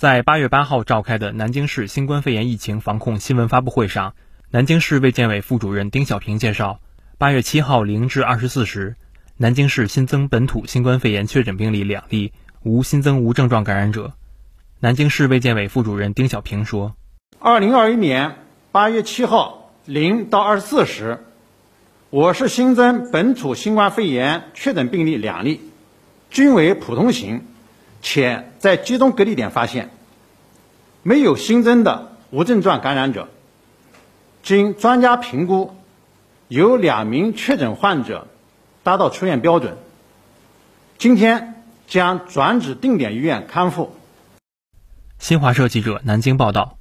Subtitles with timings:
[0.00, 4.14] 在八月八号召开的南京市新冠肺炎疫情防控新闻发布会上，
[4.50, 6.80] 南京市卫健委副主任丁小平介绍，
[7.18, 8.96] 八月七号零至二十四时，
[9.36, 12.32] 南京市新增本土新冠肺炎确诊病例两例，
[12.62, 14.14] 无新增无症状感染者。
[14.78, 16.94] 南京市卫健委副主任丁小平说
[17.38, 18.36] ：“二零二一年
[18.72, 21.18] 八月七号零到二十四时，
[22.08, 25.60] 我市新增本土新冠肺炎确诊病例两例，
[26.30, 27.44] 均为普通型。”
[28.02, 29.90] 且在集中隔离点发现，
[31.02, 33.28] 没有新增的无症状感染者。
[34.42, 35.76] 经专家评估，
[36.48, 38.26] 有两名确诊患者
[38.82, 39.76] 达到出院标准，
[40.96, 43.94] 今天将转至定点医院康复。
[45.18, 46.79] 新华社记者南京报道。